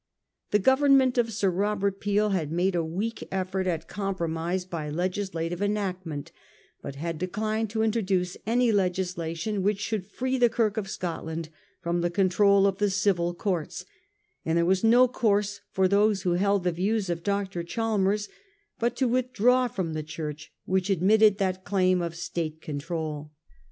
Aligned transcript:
The 0.49 0.57
Government 0.57 1.19
of 1.19 1.31
Sir 1.31 1.51
Robert 1.51 1.99
Peel 1.99 2.29
had 2.29 2.51
made 2.51 2.73
a 2.73 2.83
weak 2.83 3.27
effort 3.31 3.67
at 3.67 3.87
compromise 3.87 4.65
by 4.65 4.89
legislative 4.89 5.61
enactment, 5.61 6.31
but 6.81 6.95
had 6.95 7.19
declined 7.19 7.69
to 7.69 7.83
introduce 7.83 8.35
any 8.47 8.71
legislation 8.71 9.61
which 9.61 9.79
should 9.79 10.07
free 10.07 10.39
the 10.39 10.49
Kirk 10.49 10.75
of 10.75 10.89
Scotland 10.89 11.49
from 11.83 12.01
the 12.01 12.09
control 12.09 12.65
* 12.65 12.65
of 12.65 12.79
the 12.79 12.89
civil 12.89 13.35
courts, 13.35 13.85
and 14.43 14.57
there 14.57 14.65
was 14.65 14.83
no 14.83 15.07
course 15.07 15.61
for 15.69 15.87
those 15.87 16.23
who 16.23 16.31
held 16.31 16.63
the 16.63 16.71
views 16.71 17.07
of 17.07 17.21
Dr. 17.21 17.61
Chalmers 17.61 18.27
but 18.79 18.95
to 18.95 19.07
with 19.07 19.31
draw 19.33 19.67
from 19.67 19.93
the 19.93 20.01
Church 20.01 20.51
which 20.65 20.89
admitted 20.89 21.37
that 21.37 21.63
claim 21.63 22.01
of 22.01 22.15
State 22.15 22.59
control. 22.59 23.31